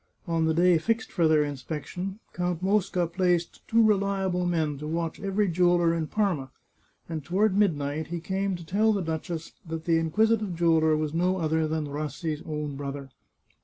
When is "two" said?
3.67-3.83